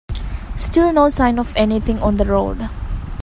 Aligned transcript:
Still 0.57 0.91
no 0.93 1.09
sign 1.09 1.37
of 1.37 1.53
anything 1.55 1.99
on 1.99 2.15
the 2.15 2.25
road. 2.25 2.67